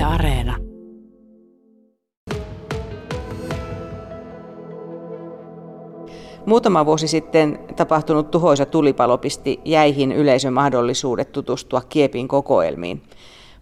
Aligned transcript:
Yle 0.00 0.06
Areena. 0.06 0.56
Muutama 6.46 6.86
vuosi 6.86 7.08
sitten 7.08 7.58
tapahtunut 7.76 8.30
tuhoisa 8.30 8.66
tulipalo 8.66 9.18
pisti 9.18 9.60
jäihin 9.64 10.12
yleisön 10.12 10.52
mahdollisuudet 10.52 11.32
tutustua 11.32 11.80
Kiepin 11.80 12.28
kokoelmiin. 12.28 13.02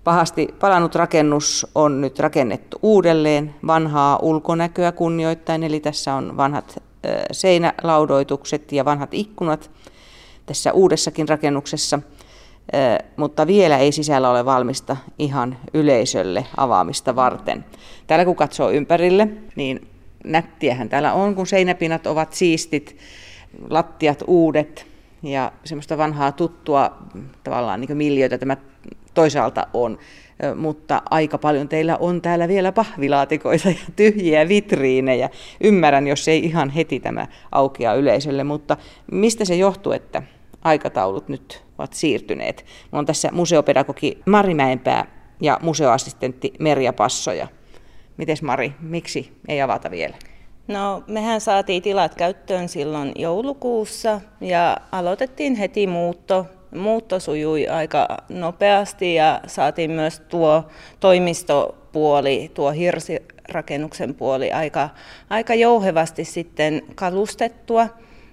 Pahasti 0.04 0.48
palannut 0.60 0.94
rakennus 0.94 1.66
on 1.74 2.00
nyt 2.00 2.18
rakennettu 2.18 2.78
uudelleen 2.82 3.54
vanhaa 3.66 4.18
ulkonäköä 4.22 4.92
kunnioittain, 4.92 5.62
eli 5.62 5.80
tässä 5.80 6.14
on 6.14 6.36
vanhat 6.36 6.82
seinälaudoitukset 7.32 8.72
ja 8.72 8.84
vanhat 8.84 9.14
ikkunat 9.14 9.70
tässä 10.46 10.72
uudessakin 10.72 11.28
rakennuksessa, 11.28 11.98
mutta 13.16 13.46
vielä 13.46 13.78
ei 13.78 13.92
sisällä 13.92 14.30
ole 14.30 14.44
valmista 14.44 14.96
ihan 15.18 15.56
yleisölle 15.74 16.46
avaamista 16.56 17.16
varten. 17.16 17.64
Täällä 18.06 18.24
kun 18.24 18.36
katsoo 18.36 18.70
ympärille, 18.70 19.28
niin 19.56 19.88
nättiähän 20.24 20.88
täällä 20.88 21.12
on, 21.12 21.34
kun 21.34 21.46
seinäpinat 21.46 22.06
ovat 22.06 22.32
siistit, 22.32 22.96
lattiat 23.70 24.24
uudet 24.26 24.86
ja 25.22 25.52
semmoista 25.64 25.98
vanhaa 25.98 26.32
tuttua 26.32 26.98
tavallaan 27.44 27.80
niin 27.80 27.96
miljöitä 27.96 28.38
tämä 28.38 28.56
toisaalta 29.14 29.66
on. 29.74 29.98
Mutta 30.56 31.02
aika 31.10 31.38
paljon 31.38 31.68
teillä 31.68 31.96
on 31.96 32.22
täällä 32.22 32.48
vielä 32.48 32.72
pahvilaatikoita 32.72 33.68
ja 33.68 33.92
tyhjiä 33.96 34.48
vitriinejä. 34.48 35.30
Ymmärrän, 35.60 36.06
jos 36.06 36.28
ei 36.28 36.44
ihan 36.44 36.70
heti 36.70 37.00
tämä 37.00 37.26
aukea 37.52 37.94
yleisölle, 37.94 38.44
mutta 38.44 38.76
mistä 39.12 39.44
se 39.44 39.54
johtuu, 39.54 39.92
että 39.92 40.22
aikataulut 40.64 41.28
nyt 41.28 41.67
ovat 41.78 41.92
siirtyneet? 41.92 42.64
Minulla 42.66 42.98
on 42.98 43.06
tässä 43.06 43.28
museopedagogi 43.32 44.18
Mari 44.26 44.54
Mäenpää 44.54 45.06
ja 45.40 45.58
museoassistentti 45.62 46.52
Merja 46.58 46.92
Passoja. 46.92 47.48
Mites 48.16 48.42
Mari, 48.42 48.72
miksi 48.80 49.32
ei 49.48 49.62
avata 49.62 49.90
vielä? 49.90 50.16
No, 50.68 51.02
mehän 51.06 51.40
saatiin 51.40 51.82
tilat 51.82 52.14
käyttöön 52.14 52.68
silloin 52.68 53.12
joulukuussa 53.16 54.20
ja 54.40 54.76
aloitettiin 54.92 55.54
heti 55.54 55.86
muutto. 55.86 56.46
Muutto 56.76 57.20
sujui 57.20 57.68
aika 57.68 58.08
nopeasti 58.28 59.14
ja 59.14 59.40
saatiin 59.46 59.90
myös 59.90 60.20
tuo 60.20 60.64
toimistopuoli, 61.00 62.50
tuo 62.54 62.70
hirsirakennuksen 62.70 64.14
puoli 64.14 64.52
aika, 64.52 64.88
aika 65.30 65.54
jouhevasti 65.54 66.24
sitten 66.24 66.82
kalustettua. 66.94 67.88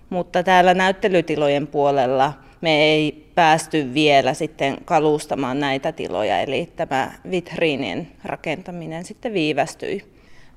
Mutta 0.09 0.43
täällä 0.43 0.73
näyttelytilojen 0.73 1.67
puolella 1.67 2.33
me 2.65 2.83
ei 2.83 3.31
päästy 3.35 3.93
vielä 3.93 4.33
sitten 4.33 4.77
kalustamaan 4.85 5.59
näitä 5.59 5.91
tiloja, 5.91 6.39
eli 6.39 6.69
tämä 6.75 7.11
vitriinien 7.31 8.07
rakentaminen 8.23 9.05
sitten 9.05 9.33
viivästyi. 9.33 10.05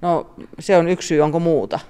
No 0.00 0.30
se 0.58 0.76
on 0.76 0.88
yksi 0.88 1.08
syy, 1.08 1.20
onko 1.20 1.40
muuta? 1.40 1.80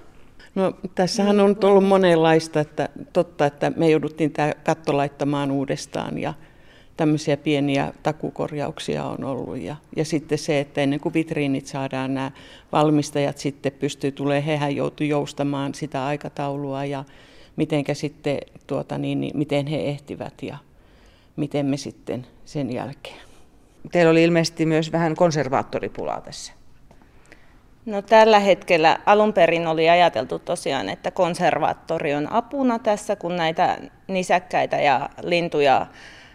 No 0.54 0.72
tässähän 0.94 1.40
on 1.40 1.56
ollut 1.64 1.84
monenlaista, 1.84 2.60
että 2.60 2.88
totta, 3.12 3.46
että 3.46 3.72
me 3.76 3.90
jouduttiin 3.90 4.32
tämä 4.32 4.52
katto 4.64 4.96
laittamaan 4.96 5.50
uudestaan 5.50 6.18
ja 6.18 6.34
tämmöisiä 6.96 7.36
pieniä 7.36 7.92
takukorjauksia 8.02 9.04
on 9.04 9.24
ollut. 9.24 9.58
Ja, 9.58 9.76
ja 9.96 10.04
sitten 10.04 10.38
se, 10.38 10.60
että 10.60 10.80
ennen 10.80 11.00
kuin 11.00 11.14
vitriinit 11.14 11.66
saadaan 11.66 12.14
nämä 12.14 12.30
valmistajat 12.72 13.38
sitten 13.38 13.72
pystyy 13.72 14.12
tulee, 14.12 14.46
hehän 14.46 14.76
joutuu 14.76 15.06
joustamaan 15.06 15.74
sitä 15.74 16.06
aikataulua 16.06 16.84
ja 16.84 17.04
mitenkä 17.58 17.94
sitten, 17.94 18.38
tuota, 18.66 18.98
niin, 18.98 19.20
niin, 19.20 19.36
miten 19.36 19.66
he 19.66 19.76
ehtivät 19.76 20.42
ja 20.42 20.58
miten 21.36 21.66
me 21.66 21.76
sitten 21.76 22.26
sen 22.44 22.72
jälkeen. 22.72 23.20
Teillä 23.92 24.10
oli 24.10 24.24
ilmeisesti 24.24 24.66
myös 24.66 24.92
vähän 24.92 25.14
konservaattoripulaa 25.14 26.20
tässä. 26.20 26.52
No 27.86 28.02
tällä 28.02 28.38
hetkellä 28.38 28.98
alun 29.06 29.32
perin 29.32 29.66
oli 29.66 29.90
ajateltu 29.90 30.38
tosiaan, 30.38 30.88
että 30.88 31.10
konservaattori 31.10 32.14
on 32.14 32.32
apuna 32.32 32.78
tässä, 32.78 33.16
kun 33.16 33.36
näitä 33.36 33.78
nisäkkäitä 34.08 34.76
ja 34.76 35.10
lintuja 35.22 35.86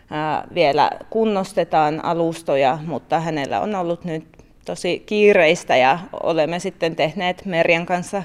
ää, 0.10 0.48
vielä 0.54 0.90
kunnostetaan 1.10 2.06
alustoja, 2.06 2.80
mutta 2.86 3.20
hänellä 3.20 3.62
on 3.62 3.76
ollut 3.76 4.06
nyt 4.06 4.26
tosi 4.66 5.04
kiireistä 5.06 5.76
ja 5.76 6.00
olemme 6.24 6.60
sitten 6.60 6.96
tehneet 6.96 7.46
Merjan 7.46 7.86
kanssa 7.86 8.24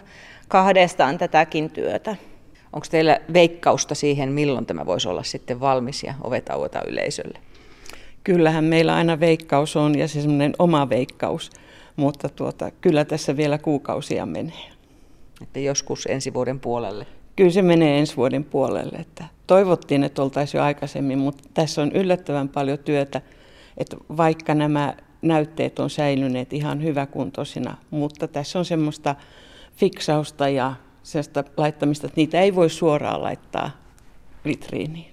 kahdestaan 0.49 1.19
tätäkin 1.19 1.71
työtä. 1.71 2.17
Onko 2.73 2.87
teillä 2.91 3.21
veikkausta 3.33 3.95
siihen, 3.95 4.33
milloin 4.33 4.67
tämä 4.67 4.87
voisi 4.87 5.09
olla 5.09 5.23
sitten 5.23 5.61
valmis 5.61 6.03
ja 6.03 6.15
ovet 6.25 6.51
aueta 6.51 6.83
yleisölle? 6.87 7.39
Kyllähän 8.25 8.65
meillä 8.65 8.95
aina 8.95 9.21
veikkaus 9.21 9.77
on 9.77 9.99
ja 9.99 10.09
se 10.09 10.21
semmoinen 10.21 10.55
oma 10.59 10.89
veikkaus, 10.89 11.51
mutta 11.97 12.29
tuota, 12.29 12.71
kyllä 12.71 13.05
tässä 13.05 13.37
vielä 13.37 13.59
kuukausia 13.59 14.27
menee. 14.27 14.71
Että 15.43 15.61
joskus 15.61 16.07
ensi 16.07 16.35
vuoden 16.35 16.61
puolelle? 16.61 17.07
Kyllä 17.37 17.51
se 17.51 17.63
menee 17.63 17.99
ensi 17.99 18.17
vuoden 18.17 18.45
puolelle. 18.45 18.99
Että 18.99 19.25
toivottiin, 19.47 20.05
että 20.05 20.23
oltaisiin 20.23 20.59
jo 20.59 20.65
aikaisemmin, 20.65 21.19
mutta 21.19 21.45
tässä 21.55 21.83
on 21.83 21.93
yllättävän 21.93 22.49
paljon 22.49 22.79
työtä, 22.79 23.21
että 23.77 23.97
vaikka 24.17 24.55
nämä 24.55 24.95
näytteet 25.23 25.79
on 25.79 25.91
säilyneet 25.91 26.53
ihan 26.53 26.83
hyväkuntoisina, 26.83 27.77
mutta 27.91 28.29
tässä 28.29 28.59
on 28.59 28.65
semmoista 28.65 29.15
fiksausta 29.77 30.49
ja 30.49 30.75
sellaista 31.09 31.45
laittamista, 31.57 32.07
että 32.07 32.17
niitä 32.17 32.41
ei 32.41 32.55
voi 32.55 32.71
suoraan 32.71 33.23
laittaa 33.23 33.71
vitriiniin. 34.45 35.13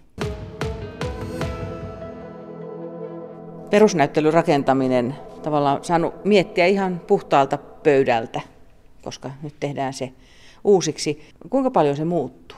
Perusnäyttelyn 3.69 4.33
rakentaminen 4.33 5.15
tavallaan 5.43 5.83
saanut 5.83 6.25
miettiä 6.25 6.65
ihan 6.65 7.01
puhtaalta 7.07 7.57
pöydältä, 7.57 8.41
koska 9.01 9.31
nyt 9.43 9.55
tehdään 9.59 9.93
se 9.93 10.11
uusiksi. 10.63 11.29
Kuinka 11.49 11.71
paljon 11.71 11.95
se 11.95 12.05
muuttuu? 12.05 12.57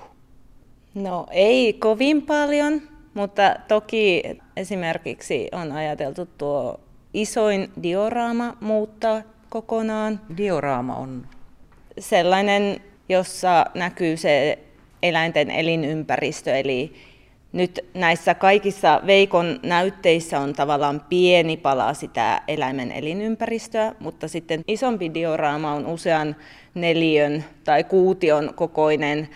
No 0.96 1.28
ei 1.32 1.74
kovin 1.74 2.22
paljon, 2.22 2.82
mutta 3.14 3.56
toki 3.68 4.24
esimerkiksi 4.56 5.50
on 5.52 5.72
ajateltu 5.72 6.26
tuo 6.26 6.80
isoin 7.14 7.72
dioraama 7.84 8.58
muuttaa 8.62 9.22
kokonaan. 9.50 10.20
Dioraama 10.38 10.96
on? 10.96 11.28
Sellainen 12.00 12.82
jossa 13.10 13.66
näkyy 13.74 14.18
se 14.18 14.60
eläinten 15.04 15.52
elinympäristö. 15.52 16.58
Eli 16.58 16.94
nyt 17.52 17.86
näissä 17.94 18.34
kaikissa 18.34 19.02
Veikon 19.06 19.60
näytteissä 19.64 20.40
on 20.40 20.54
tavallaan 20.54 21.02
pieni 21.10 21.58
pala 21.58 21.94
sitä 21.94 22.42
eläimen 22.48 22.92
elinympäristöä, 22.92 23.96
mutta 24.00 24.28
sitten 24.28 24.64
isompi 24.68 25.14
dioraama 25.14 25.74
on 25.74 25.86
usean 25.86 26.36
neliön 26.74 27.44
tai 27.64 27.84
kuution 27.84 28.54
kokoinen 28.56 29.30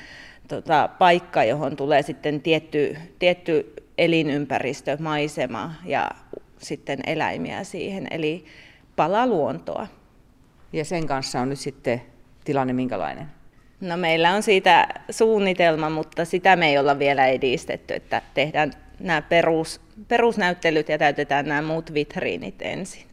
tota, 0.47 0.89
paikka, 0.99 1.43
johon 1.43 1.75
tulee 1.75 2.01
sitten 2.01 2.41
tietty, 2.41 2.97
tietty 3.19 3.73
elinympäristö, 3.97 4.97
maisema 4.99 5.73
ja 5.85 6.11
sitten 6.57 6.99
eläimiä 7.05 7.63
siihen, 7.63 8.07
eli 8.11 8.45
pala 8.95 9.27
luontoa. 9.27 9.87
Ja 10.73 10.85
sen 10.85 11.07
kanssa 11.07 11.41
on 11.41 11.49
nyt 11.49 11.59
sitten 11.59 12.01
tilanne 12.43 12.73
minkälainen? 12.73 13.40
No 13.81 13.97
meillä 13.97 14.33
on 14.33 14.43
siitä 14.43 14.87
suunnitelma, 15.09 15.89
mutta 15.89 16.25
sitä 16.25 16.55
me 16.55 16.69
ei 16.69 16.77
olla 16.77 16.99
vielä 16.99 17.27
edistetty, 17.27 17.93
että 17.93 18.21
tehdään 18.33 18.73
nämä 18.99 19.21
perus, 19.21 19.81
perusnäyttelyt 20.07 20.89
ja 20.89 20.97
täytetään 20.97 21.45
nämä 21.45 21.61
muut 21.61 21.93
vitriinit 21.93 22.61
ensin. 22.61 23.05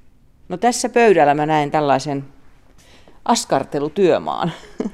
No 0.48 0.56
tässä 0.56 0.88
pöydällä 0.88 1.34
mä 1.34 1.46
näen 1.46 1.70
tällaisen 1.70 2.24
askartelutyömaan. 3.24 4.52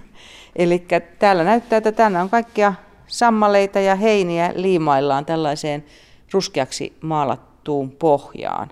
Eli 0.57 0.87
täällä 1.19 1.45
näyttää, 1.45 1.77
että 1.77 1.93
tänään 1.93 2.23
on 2.23 2.31
kaikkia 2.31 2.75
sammaleita 3.07 3.81
ja 3.81 3.95
heiniä 3.95 4.53
liimaillaan 4.55 5.25
tällaiseen 5.25 5.85
ruskeaksi 6.33 6.97
maalattuun 7.01 7.91
pohjaan. 7.91 8.69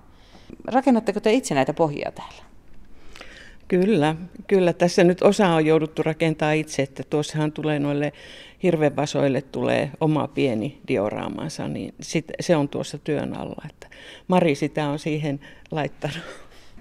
Rakennatteko 0.67 1.21
te 1.21 1.33
itse 1.33 1.55
näitä 1.55 1.75
pohjia 1.75 2.13
täällä? 2.13 2.52
Kyllä, 3.81 4.17
kyllä. 4.47 4.73
Tässä 4.73 5.05
nyt 5.05 5.23
osa 5.23 5.49
on 5.49 5.67
jouduttu 5.67 6.03
rakentaa 6.03 6.53
itse, 6.53 6.83
että 6.83 7.03
tuossahan 7.11 7.53
tulee 7.53 7.79
noille 7.79 8.13
hirvevasoille 8.63 9.43
tulee 9.43 9.91
oma 10.01 10.29
pieni 10.29 10.81
dioraamansa, 10.89 11.69
niin 11.69 11.95
sit, 12.01 12.25
se 12.41 12.57
on 12.57 12.69
tuossa 12.69 12.99
työn 12.99 13.37
alla. 13.37 13.63
Että 13.71 13.87
Mari 14.29 14.55
sitä 14.55 14.89
on 14.89 14.99
siihen 14.99 15.41
laittanut. 15.71 16.17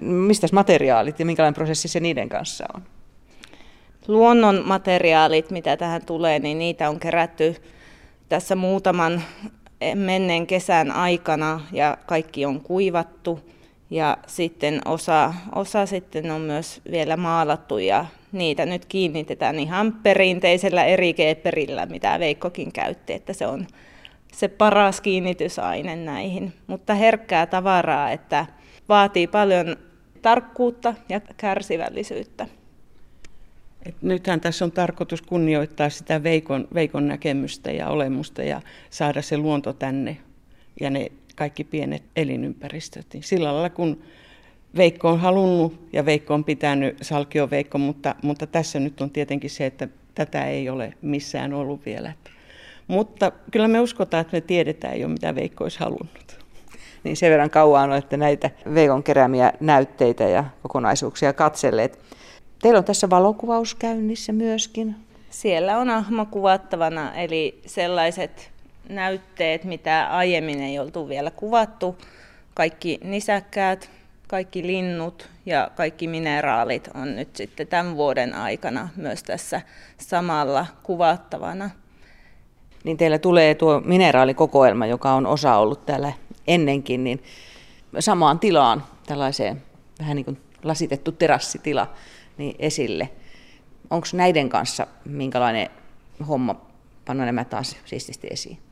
Mistä 0.02 0.48
materiaalit 0.54 1.20
ja 1.20 1.26
minkälainen 1.26 1.54
prosessi 1.54 1.88
se 1.88 2.00
niiden 2.00 2.30
kanssa 2.30 2.66
on? 2.76 2.82
Luonnon 4.08 4.62
materiaalit, 4.66 5.52
mitä 5.52 5.78
tähän 5.78 6.06
tulee, 6.06 6.40
niin 6.40 6.60
niitä 6.60 6.90
on 6.90 7.00
kerätty 7.00 7.56
tässä 8.30 8.56
muutaman 8.56 9.22
menneen 9.96 10.48
kesän 10.48 10.92
aikana 10.92 11.62
ja 11.72 11.98
kaikki 12.06 12.46
on 12.46 12.62
kuivattu 12.62 13.40
ja 13.92 14.18
sitten 14.28 14.82
osa, 14.86 15.34
osa 15.56 15.86
sitten 15.86 16.32
on 16.32 16.42
myös 16.42 16.82
vielä 16.92 17.18
maalattu 17.18 17.78
ja 17.78 18.06
niitä 18.32 18.66
nyt 18.66 18.86
kiinnitetään 18.86 19.60
ihan 19.60 19.94
perinteisellä 20.04 20.84
eri 20.84 21.14
keepperillä, 21.14 21.86
mitä 21.86 22.20
Veikkokin 22.20 22.72
käytti, 22.72 23.14
että 23.14 23.34
se 23.34 23.48
on 23.48 23.68
se 24.34 24.48
paras 24.48 25.02
kiinnitysaine 25.02 25.96
näihin. 25.96 26.54
Mutta 26.68 26.94
herkkää 26.94 27.46
tavaraa, 27.46 28.12
että 28.12 28.46
vaatii 28.90 29.28
paljon 29.28 29.76
tarkkuutta 30.22 30.94
ja 31.10 31.22
kärsivällisyyttä. 31.38 32.48
Et 33.86 33.96
nythän 34.02 34.42
tässä 34.42 34.66
on 34.66 34.72
tarkoitus 34.72 35.22
kunnioittaa 35.22 35.90
sitä 35.90 36.24
veikon, 36.24 36.68
veikon 36.74 37.08
näkemystä 37.08 37.72
ja 37.72 37.88
olemusta 37.88 38.44
ja 38.44 38.62
saada 38.90 39.22
se 39.22 39.38
luonto 39.38 39.74
tänne 39.74 40.18
ja 40.82 40.90
ne 40.90 41.12
kaikki 41.36 41.64
pienet 41.64 42.04
elinympäristöt. 42.16 43.06
Niin 43.14 43.24
sillä 43.24 43.54
lailla 43.54 43.70
kun 43.70 44.02
Veikko 44.78 45.10
on 45.10 45.20
halunnut 45.20 45.88
ja 45.94 46.06
Veikko 46.06 46.34
on 46.34 46.44
pitänyt 46.44 46.98
Salkio 47.02 47.50
Veikko, 47.50 47.78
mutta, 47.78 48.16
mutta 48.24 48.48
tässä 48.48 48.80
nyt 48.80 49.02
on 49.02 49.10
tietenkin 49.10 49.50
se, 49.50 49.66
että 49.66 49.88
tätä 50.16 50.46
ei 50.46 50.70
ole 50.70 50.94
missään 51.02 51.54
ollut 51.54 51.86
vielä. 51.86 52.14
Mutta 52.88 53.32
kyllä 53.52 53.68
me 53.68 53.80
uskotaan, 53.80 54.22
että 54.22 54.38
me 54.38 54.42
tiedetään 54.42 55.00
jo, 55.00 55.08
mitä 55.08 55.36
Veikko 55.36 55.64
olisi 55.64 55.80
halunnut. 55.80 56.40
Niin 57.04 57.18
sen 57.18 57.32
verran 57.32 57.50
kauan 57.50 57.92
olette 57.92 58.18
näitä 58.18 58.50
Veikon 58.74 59.04
keräämiä 59.04 59.54
näytteitä 59.60 60.24
ja 60.24 60.44
kokonaisuuksia 60.62 61.34
katselleet. 61.34 62.00
Teillä 62.62 62.78
on 62.78 62.86
tässä 62.86 63.10
valokuvaus 63.10 63.76
käynnissä 63.76 64.34
myöskin. 64.34 64.96
Siellä 65.30 65.78
on 65.78 65.90
ahma 65.90 66.26
kuvattavana, 66.26 67.16
eli 67.16 67.62
sellaiset 67.66 68.51
näytteet, 68.90 69.64
mitä 69.64 70.08
aiemmin 70.08 70.62
ei 70.62 70.80
oltu 70.80 71.10
vielä 71.10 71.32
kuvattu. 71.32 71.98
Kaikki 72.54 73.00
nisäkkäät, 73.04 73.90
kaikki 74.28 74.68
linnut 74.68 75.30
ja 75.46 75.72
kaikki 75.76 76.08
mineraalit 76.08 76.90
on 76.94 77.16
nyt 77.16 77.36
sitten 77.36 77.68
tämän 77.68 77.96
vuoden 77.96 78.34
aikana 78.34 78.90
myös 78.96 79.24
tässä 79.24 79.62
samalla 79.98 80.66
kuvattavana. 80.84 81.70
Niin 82.84 82.98
teillä 82.98 83.20
tulee 83.20 83.56
tuo 83.56 83.82
mineraalikokoelma, 83.86 84.86
joka 84.86 85.14
on 85.14 85.28
osa 85.28 85.56
ollut 85.56 85.86
täällä 85.86 86.14
ennenkin, 86.48 87.04
niin 87.04 87.24
samaan 88.00 88.40
tilaan, 88.40 88.84
tällaiseen 89.06 89.64
vähän 90.00 90.16
niin 90.16 90.26
kuin 90.26 90.42
lasitettu 90.64 91.12
terassitila, 91.12 91.94
niin 92.38 92.56
esille. 92.60 93.10
Onko 93.90 94.08
näiden 94.14 94.50
kanssa 94.50 94.88
minkälainen 95.06 95.70
homma 96.28 96.56
panna 97.06 97.26
nämä 97.26 97.46
taas 97.46 97.78
siististi 97.86 98.28
esiin? 98.32 98.71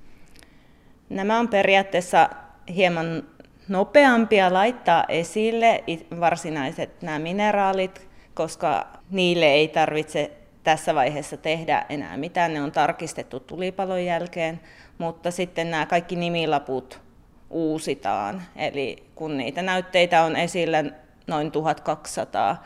Nämä 1.09 1.39
on 1.39 1.47
periaatteessa 1.47 2.29
hieman 2.75 3.23
nopeampia 3.67 4.53
laittaa 4.53 5.05
esille 5.07 5.83
varsinaiset 6.19 7.01
nämä 7.01 7.19
mineraalit, 7.19 8.07
koska 8.33 8.87
niille 9.11 9.45
ei 9.45 9.67
tarvitse 9.67 10.31
tässä 10.63 10.95
vaiheessa 10.95 11.37
tehdä 11.37 11.85
enää 11.89 12.17
mitään. 12.17 12.53
Ne 12.53 12.61
on 12.61 12.71
tarkistettu 12.71 13.39
tulipalon 13.39 14.05
jälkeen, 14.05 14.59
mutta 14.97 15.31
sitten 15.31 15.71
nämä 15.71 15.85
kaikki 15.85 16.15
nimilaput 16.15 17.01
uusitaan. 17.49 18.41
Eli 18.55 19.03
kun 19.15 19.37
niitä 19.37 19.61
näytteitä 19.61 20.23
on 20.23 20.35
esillä 20.35 20.83
noin 21.27 21.51
1200, 21.51 22.63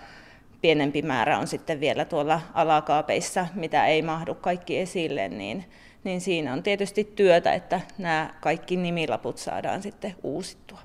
pienempi 0.61 1.01
määrä 1.01 1.37
on 1.37 1.47
sitten 1.47 1.79
vielä 1.79 2.05
tuolla 2.05 2.41
alakaapeissa, 2.53 3.47
mitä 3.55 3.85
ei 3.85 4.01
mahdu 4.01 4.35
kaikki 4.35 4.77
esille, 4.79 5.29
niin, 5.29 5.65
niin 6.03 6.21
siinä 6.21 6.53
on 6.53 6.63
tietysti 6.63 7.03
työtä, 7.03 7.53
että 7.53 7.81
nämä 7.97 8.33
kaikki 8.41 8.77
nimilaput 8.77 9.37
saadaan 9.37 9.81
sitten 9.81 10.15
uusittua. 10.23 10.79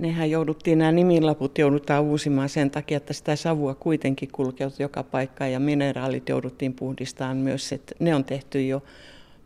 Nehän 0.00 0.30
jouduttiin, 0.30 0.78
nämä 0.78 0.92
nimilaput 0.92 1.58
joudutaan 1.58 2.04
uusimaan 2.04 2.48
sen 2.48 2.70
takia, 2.70 2.96
että 2.96 3.12
sitä 3.12 3.36
savua 3.36 3.74
kuitenkin 3.74 4.28
kulkeutui 4.32 4.84
joka 4.84 5.02
paikkaan 5.02 5.52
ja 5.52 5.60
mineraalit 5.60 6.28
jouduttiin 6.28 6.74
puhdistamaan 6.74 7.36
myös, 7.36 7.72
että 7.72 7.94
ne 7.98 8.14
on 8.14 8.24
tehty 8.24 8.66
jo, 8.66 8.82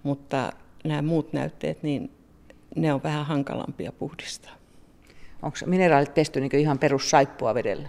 mutta 0.03 0.53
nämä 0.85 1.03
muut 1.03 1.33
näytteet, 1.33 1.83
niin 1.83 2.11
ne 2.77 2.93
on 2.93 3.03
vähän 3.03 3.27
hankalampia 3.27 3.93
puhdistaa. 3.93 4.53
Onko 5.43 5.57
mineraalit 5.67 6.15
pesty 6.15 6.41
niin 6.41 6.55
ihan 6.55 6.79
perussaippua 6.79 7.55
vedellä? 7.55 7.89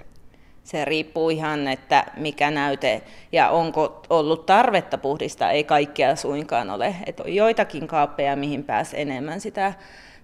Se 0.64 0.86
riippuu 0.86 1.30
ihan, 1.30 1.68
että 1.68 2.06
mikä 2.18 2.52
näyte 2.52 3.02
ja 3.32 3.50
onko 3.50 4.02
ollut 4.10 4.46
tarvetta 4.46 4.98
puhdistaa. 4.98 5.52
Ei 5.52 5.64
kaikkea 5.64 6.16
suinkaan 6.16 6.70
ole. 6.70 6.96
Että 7.06 7.24
on 7.24 7.36
joitakin 7.36 7.88
kaappeja, 7.88 8.36
mihin 8.36 8.64
pääsee 8.64 9.02
enemmän 9.02 9.42
sitä, 9.42 9.74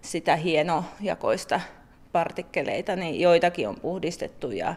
sitä 0.02 0.36
hienojakoista 0.36 1.62
partikkeleita, 2.12 2.96
niin 2.96 3.20
joitakin 3.20 3.70
on 3.70 3.76
puhdistettu 3.82 4.52
ja 4.52 4.76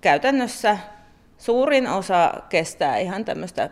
käytännössä 0.00 0.78
suurin 1.38 1.86
osa 1.86 2.32
kestää 2.48 2.98
ihan 2.98 3.24
tämmöistä 3.24 3.70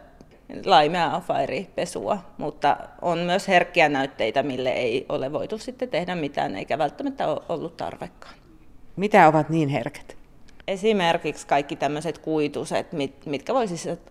laimea 0.64 1.14
afairipesua, 1.14 2.18
mutta 2.38 2.76
on 3.02 3.18
myös 3.18 3.48
herkkiä 3.48 3.88
näytteitä, 3.88 4.42
mille 4.42 4.70
ei 4.70 5.06
ole 5.08 5.32
voitu 5.32 5.58
sitten 5.58 5.88
tehdä 5.88 6.14
mitään 6.14 6.56
eikä 6.56 6.78
välttämättä 6.78 7.28
ole 7.28 7.40
ollut 7.48 7.76
tarvekaan. 7.76 8.34
Mitä 8.96 9.28
ovat 9.28 9.48
niin 9.48 9.68
herkät? 9.68 10.21
Esimerkiksi 10.68 11.46
kaikki 11.46 11.76
tämmöiset 11.76 12.18
kuituset, 12.18 12.86
mitkä 13.26 13.54
voi 13.54 13.66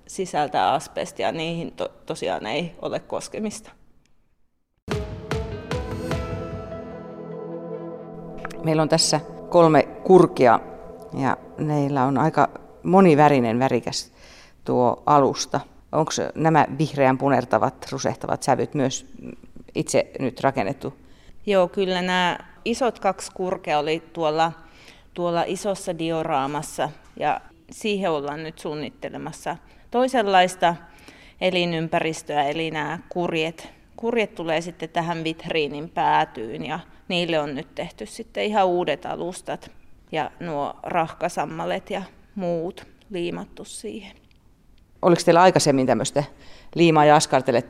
sisältää 0.08 0.74
asbestia, 0.74 1.32
niihin 1.32 1.72
to- 1.72 1.92
tosiaan 2.06 2.46
ei 2.46 2.76
ole 2.82 3.00
koskemista. 3.00 3.72
Meillä 8.64 8.82
on 8.82 8.90
tässä 8.90 9.20
kolme 9.50 9.84
kurkia 9.84 10.60
ja 11.20 11.38
neillä 11.58 12.04
on 12.04 12.18
aika 12.18 12.50
monivärinen 12.84 13.60
värikäs 13.60 14.12
tuo 14.66 15.04
alusta. 15.06 15.60
Onko 15.92 16.12
nämä 16.36 16.68
vihreän 16.78 17.18
punertavat, 17.18 17.88
rusehtavat 17.92 18.44
sävyt 18.44 18.74
myös 18.74 19.06
itse 19.76 20.12
nyt 20.20 20.40
rakennettu? 20.40 20.94
Joo, 21.46 21.68
kyllä 21.68 22.02
nämä 22.02 22.38
isot 22.66 23.00
kaksi 23.00 23.32
kurkea 23.34 23.80
oli 23.80 24.04
tuolla, 24.14 24.52
tuolla 25.14 25.44
isossa 25.48 25.98
dioraamassa 25.98 26.90
ja 27.20 27.42
siihen 27.72 28.12
ollaan 28.12 28.44
nyt 28.44 28.60
suunnittelemassa 28.60 29.58
toisenlaista 29.92 30.76
elinympäristöä, 31.42 32.44
eli 32.44 32.72
nämä 32.72 33.00
kurjet. 33.10 33.70
Kurjet 33.96 34.36
tulee 34.36 34.62
sitten 34.62 34.90
tähän 34.90 35.24
vitriinin 35.24 35.90
päätyyn 35.90 36.66
ja 36.66 36.80
niille 37.08 37.40
on 37.40 37.56
nyt 37.56 37.76
tehty 37.76 38.06
sitten 38.06 38.44
ihan 38.44 38.68
uudet 38.68 39.06
alustat 39.06 39.72
ja 40.12 40.32
nuo 40.40 40.74
rahkasammalet 40.84 41.90
ja 41.90 42.04
muut 42.36 42.88
liimattu 43.10 43.66
siihen. 43.66 44.16
Oliko 45.02 45.22
teillä 45.26 45.42
aikaisemmin 45.42 45.88
tämmöistä 45.88 46.24
liimaa 46.76 47.06
ja 47.06 47.20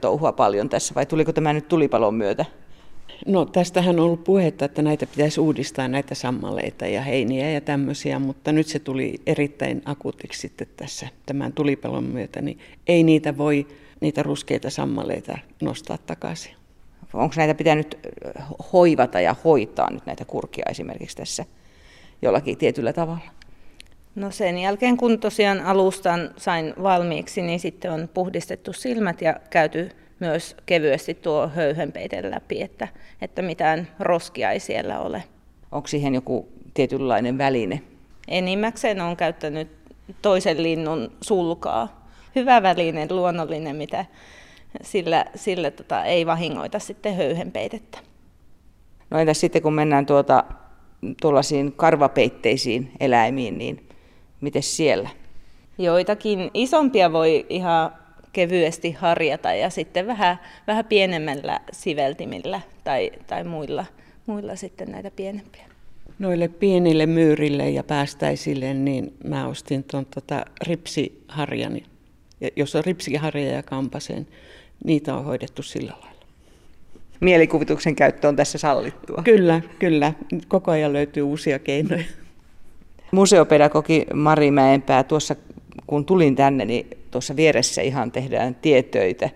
touhua 0.01 0.31
paljon 0.31 0.69
tässä 0.69 0.95
vai 0.95 1.05
tuliko 1.05 1.33
tämä 1.33 1.53
nyt 1.53 1.67
tulipalon 1.67 2.13
myötä? 2.15 2.45
No 3.25 3.45
tästähän 3.45 3.99
on 3.99 4.05
ollut 4.05 4.23
puhetta, 4.23 4.65
että 4.65 4.81
näitä 4.81 5.05
pitäisi 5.05 5.39
uudistaa, 5.39 5.87
näitä 5.87 6.15
sammaleita 6.15 6.87
ja 6.87 7.01
heiniä 7.01 7.51
ja 7.51 7.61
tämmöisiä, 7.61 8.19
mutta 8.19 8.51
nyt 8.51 8.67
se 8.67 8.79
tuli 8.79 9.21
erittäin 9.25 9.81
akuutiksi 9.85 10.41
sitten 10.41 10.67
tässä 10.77 11.07
tämän 11.25 11.53
tulipalon 11.53 12.03
myötä, 12.03 12.41
niin 12.41 12.59
ei 12.87 13.03
niitä 13.03 13.37
voi, 13.37 13.67
niitä 14.01 14.23
ruskeita 14.23 14.69
sammaleita 14.69 15.37
nostaa 15.61 15.97
takaisin. 15.97 16.53
Onko 17.13 17.33
näitä 17.37 17.55
pitänyt 17.55 17.97
hoivata 18.73 19.21
ja 19.21 19.35
hoitaa 19.43 19.91
nyt 19.91 20.05
näitä 20.05 20.25
kurkia 20.25 20.65
esimerkiksi 20.69 21.17
tässä 21.17 21.45
jollakin 22.21 22.57
tietyllä 22.57 22.93
tavalla? 22.93 23.31
No 24.15 24.31
sen 24.31 24.57
jälkeen, 24.57 24.97
kun 24.97 25.19
tosiaan 25.19 25.61
alustan 25.61 26.29
sain 26.37 26.73
valmiiksi, 26.83 27.41
niin 27.41 27.59
sitten 27.59 27.91
on 27.91 28.09
puhdistettu 28.13 28.73
silmät 28.73 29.21
ja 29.21 29.35
käyty 29.49 29.89
myös 30.21 30.55
kevyesti 30.65 31.13
tuo 31.13 31.47
höyhenpeiten 31.55 32.31
läpi, 32.31 32.61
että, 32.61 32.87
että 33.21 33.41
mitään 33.41 33.87
roskia 33.99 34.51
ei 34.51 34.59
siellä 34.59 34.99
ole. 34.99 35.23
Onko 35.71 35.87
siihen 35.87 36.15
joku 36.15 36.49
tietynlainen 36.73 37.37
väline? 37.37 37.81
Enimmäkseen 38.27 39.01
on 39.01 39.17
käyttänyt 39.17 39.67
toisen 40.21 40.63
linnun 40.63 41.11
sulkaa. 41.21 42.07
Hyvä 42.35 42.63
väline, 42.63 43.07
luonnollinen, 43.09 43.75
mitä 43.75 44.05
sillä, 44.81 45.25
sillä 45.35 45.71
tota, 45.71 46.03
ei 46.03 46.25
vahingoita 46.25 46.79
sitten 46.79 47.15
höyhenpeitettä. 47.15 47.99
No 49.09 49.19
entäs 49.19 49.39
sitten 49.39 49.61
kun 49.61 49.73
mennään 49.73 50.05
tuota, 50.05 50.43
tuollaisiin 51.21 51.71
karvapeitteisiin 51.71 52.91
eläimiin, 52.99 53.57
niin 53.57 53.89
miten 54.41 54.63
siellä? 54.63 55.09
Joitakin 55.77 56.51
isompia 56.53 57.13
voi 57.13 57.45
ihan 57.49 58.00
kevyesti 58.33 58.91
harjata 58.91 59.53
ja 59.53 59.69
sitten 59.69 60.07
vähän, 60.07 60.39
vähän 60.67 60.85
pienemmällä 60.85 61.59
siveltimillä 61.71 62.61
tai, 62.83 63.11
tai 63.27 63.43
muilla, 63.43 63.85
muilla 64.25 64.55
sitten 64.55 64.91
näitä 64.91 65.11
pienempiä. 65.11 65.61
Noille 66.19 66.47
pienille 66.47 67.05
myyrille 67.05 67.69
ja 67.69 67.83
päästäisille, 67.83 68.73
niin 68.73 69.13
mä 69.23 69.47
ostin 69.47 69.83
tuon 69.83 70.05
tota 70.05 70.45
ripsiharjani. 70.67 71.83
Ja 72.41 72.49
jos 72.55 72.75
on 72.75 72.83
ripsiharja 72.85 73.51
ja 73.51 73.63
kampasen, 73.63 74.27
niitä 74.83 75.15
on 75.15 75.25
hoidettu 75.25 75.63
sillä 75.63 75.93
lailla. 76.01 76.25
Mielikuvituksen 77.19 77.95
käyttö 77.95 78.27
on 78.27 78.35
tässä 78.35 78.57
sallittua. 78.57 79.21
Kyllä, 79.23 79.61
kyllä. 79.79 80.13
Koko 80.47 80.71
ajan 80.71 80.93
löytyy 80.93 81.23
uusia 81.23 81.59
keinoja. 81.59 82.03
Museopedagogi 83.11 84.05
Mari 84.13 84.51
Mäenpää, 84.51 85.03
tuossa 85.03 85.35
kun 85.91 86.05
tulin 86.05 86.35
tänne, 86.35 86.65
niin 86.65 86.89
tuossa 87.11 87.35
vieressä 87.35 87.81
ihan 87.81 88.11
tehdään 88.11 88.55
tietöitä 88.55 89.29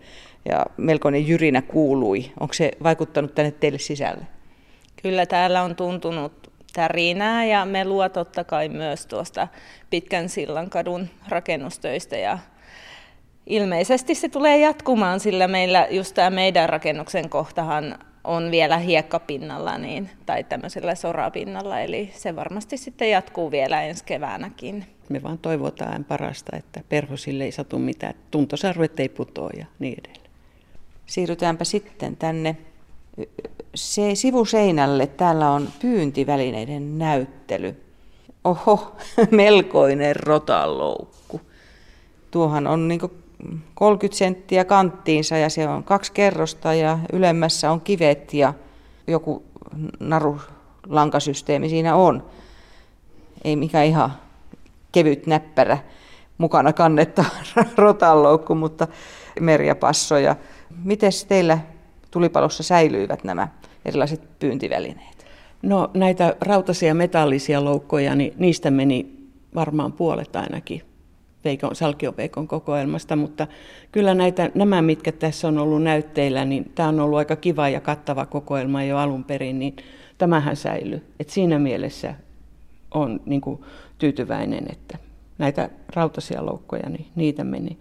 ja 0.50 0.66
melkoinen 0.78 1.28
jyrinä 1.28 1.62
kuului. 1.62 2.32
Onko 2.40 2.54
se 2.54 2.72
vaikuttanut 2.84 3.36
tänne 3.36 3.52
teille 3.52 3.80
sisälle? 3.80 4.26
Kyllä 5.02 5.26
täällä 5.26 5.64
on 5.64 5.76
tuntunut 5.76 6.52
tärinää 6.74 7.46
ja 7.46 7.66
melua 7.66 8.10
totta 8.10 8.44
kai 8.44 8.70
myös 8.70 9.06
tuosta 9.06 9.48
pitkän 9.90 10.30
sillan 10.30 10.70
kadun 10.70 11.08
rakennustöistä 11.30 12.18
ja 12.18 12.40
ilmeisesti 13.48 14.16
se 14.16 14.30
tulee 14.30 14.58
jatkumaan, 14.58 15.20
sillä 15.20 15.48
meillä 15.48 15.88
just 15.90 16.14
tämä 16.14 16.30
meidän 16.30 16.70
rakennuksen 16.70 17.30
kohtahan 17.30 18.00
on 18.26 18.52
vielä 18.52 18.78
hiekkapinnalla 18.78 19.78
niin, 19.78 20.10
tai 20.26 20.44
tämmöisellä 20.44 20.96
sorapinnalla, 20.96 21.80
eli 21.80 22.12
se 22.16 22.36
varmasti 22.36 22.78
sitten 22.78 23.10
jatkuu 23.10 23.52
vielä 23.52 23.82
ensi 23.82 24.04
keväänäkin. 24.04 24.86
Me 25.10 25.24
vaan 25.24 25.38
toivotaan 25.38 26.04
parasta, 26.04 26.58
että 26.58 26.82
perhosille 26.90 27.44
ei 27.44 27.52
satu 27.52 27.80
mitään, 27.80 28.14
tuntosarvet 28.32 29.00
ei 29.00 29.10
putoa 29.10 29.50
ja 29.58 29.66
niin 29.80 29.98
edelleen. 30.00 30.32
Siirrytäänpä 31.06 31.64
sitten 31.64 32.18
tänne 32.18 32.58
se 33.76 34.16
sivuseinälle. 34.16 35.08
Täällä 35.08 35.52
on 35.52 35.70
pyyntivälineiden 35.82 36.98
näyttely. 36.98 37.84
Oho, 38.44 38.96
melkoinen 39.32 40.16
rotaloukku. 40.16 41.42
Tuohan 42.32 42.68
on 42.68 42.88
niin 42.88 43.00
30 43.74 44.18
senttiä 44.18 44.66
kanttiinsa 44.66 45.38
ja 45.38 45.50
se 45.50 45.68
on 45.68 45.84
kaksi 45.84 46.12
kerrosta 46.12 46.74
ja 46.74 47.00
ylemmässä 47.14 47.72
on 47.72 47.82
kivet 47.82 48.34
ja 48.34 48.54
joku 49.08 49.44
narulankasysteemi 50.00 51.70
siinä 51.70 51.96
on. 51.96 52.26
Ei 53.44 53.56
mikä 53.56 53.84
ihan 53.84 54.14
kevyt 54.92 55.28
näppärä 55.28 55.78
mukana 56.38 56.74
kannetta 56.74 57.26
rotanloukku, 57.78 58.56
mutta 58.56 58.88
merjapassoja. 59.40 60.36
Miten 60.84 61.12
teillä 61.28 61.60
tulipalossa 62.12 62.64
säilyivät 62.64 63.24
nämä 63.24 63.48
erilaiset 63.86 64.40
pyyntivälineet? 64.40 65.26
No 65.62 65.92
näitä 65.94 66.36
rautaisia 66.42 66.96
metallisia 66.96 67.66
loukkoja, 67.66 68.16
niin 68.16 68.34
niistä 68.38 68.72
meni 68.72 69.16
varmaan 69.56 69.94
puolet 69.94 70.36
ainakin 70.36 70.82
Veikon, 71.46 71.76
Salkioveikon 71.76 72.48
kokoelmasta, 72.48 73.16
mutta 73.16 73.48
kyllä 73.92 74.14
näitä, 74.14 74.52
nämä, 74.56 74.82
mitkä 74.82 75.12
tässä 75.12 75.48
on 75.48 75.58
ollut 75.58 75.84
näytteillä, 75.84 76.46
niin 76.46 76.72
tämä 76.76 76.90
on 76.90 77.00
ollut 77.00 77.18
aika 77.18 77.36
kiva 77.36 77.70
ja 77.70 77.82
kattava 77.82 78.26
kokoelma 78.26 78.84
jo 78.84 78.98
alun 78.98 79.24
perin, 79.24 79.60
niin 79.60 79.76
tämähän 80.18 80.56
säilyy. 80.56 81.06
Et 81.20 81.30
siinä 81.30 81.60
mielessä 81.60 82.16
on 82.92 83.22
niin 83.26 83.42
kuin, 83.42 83.62
tyytyväinen, 83.98 84.66
että 84.72 84.98
näitä 85.38 85.70
rautaisia 85.96 86.46
loukkoja, 86.46 86.90
niin 86.90 87.08
niitä 87.16 87.44
meni. 87.44 87.78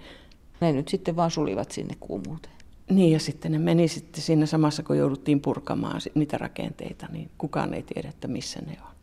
Ne 0.60 0.72
nyt 0.72 0.88
sitten 0.88 1.16
vaan 1.16 1.30
sulivat 1.30 1.70
sinne 1.70 1.94
kuumuuteen. 2.00 2.54
Niin 2.90 3.12
ja 3.12 3.20
sitten 3.20 3.52
ne 3.52 3.58
meni 3.58 3.88
sitten 3.88 4.22
siinä 4.22 4.46
samassa, 4.46 4.82
kun 4.82 4.98
jouduttiin 4.98 5.40
purkamaan 5.40 6.00
niitä 6.14 6.38
rakenteita, 6.38 7.06
niin 7.12 7.30
kukaan 7.38 7.74
ei 7.74 7.82
tiedä, 7.82 8.08
että 8.08 8.28
missä 8.28 8.60
ne 8.60 8.76
on. 8.88 8.93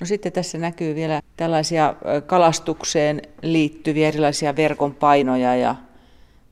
No 0.00 0.06
sitten 0.06 0.32
tässä 0.32 0.58
näkyy 0.58 0.94
vielä 0.94 1.22
tällaisia 1.36 1.94
kalastukseen 2.26 3.22
liittyviä 3.42 4.08
erilaisia 4.08 4.56
verkon 4.56 4.94
painoja 4.94 5.56
ja 5.56 5.74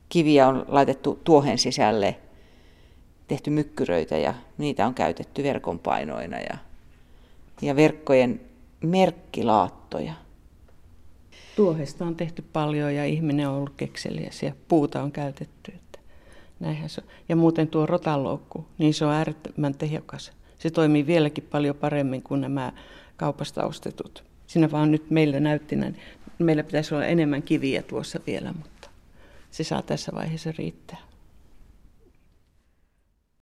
kiviä 0.09 0.47
on 0.47 0.65
laitettu 0.67 1.19
tuohen 1.23 1.57
sisälle, 1.57 2.15
tehty 3.27 3.49
mykkyröitä 3.49 4.17
ja 4.17 4.33
niitä 4.57 4.87
on 4.87 4.93
käytetty 4.93 5.43
verkon 5.43 5.79
painoina 5.79 6.39
ja, 6.39 6.57
ja 7.61 7.75
verkkojen 7.75 8.41
merkkilaattoja. 8.81 10.13
Tuohesta 11.55 12.05
on 12.05 12.15
tehty 12.15 12.41
paljon 12.53 12.95
ja 12.95 13.05
ihminen 13.05 13.49
on 13.49 13.55
ollut 13.55 13.73
kekseliäs 13.77 14.43
ja 14.43 14.51
puuta 14.67 15.03
on 15.03 15.11
käytetty. 15.11 15.71
Että 15.75 15.99
näinhän 16.59 16.89
se 16.89 17.01
on. 17.01 17.07
Ja 17.29 17.35
muuten 17.35 17.67
tuo 17.67 17.85
rotaloukku, 17.85 18.65
niin 18.77 18.93
se 18.93 19.05
on 19.05 19.11
äärettömän 19.11 19.75
tehokas. 19.75 20.31
Se 20.59 20.69
toimii 20.69 21.07
vieläkin 21.07 21.47
paljon 21.51 21.75
paremmin 21.75 22.21
kuin 22.21 22.41
nämä 22.41 22.73
kaupasta 23.17 23.65
ostetut. 23.65 24.23
Siinä 24.47 24.71
vaan 24.71 24.91
nyt 24.91 25.09
meillä 25.11 25.39
näytti 25.39 25.75
näin. 25.75 25.99
Meillä 26.39 26.63
pitäisi 26.63 26.95
olla 26.95 27.05
enemmän 27.05 27.43
kiviä 27.43 27.81
tuossa 27.81 28.19
vielä, 28.27 28.53
mutta 28.53 28.89
se 29.51 29.63
saa 29.63 29.81
tässä 29.81 30.11
vaiheessa 30.15 30.53
riittää. 30.57 30.97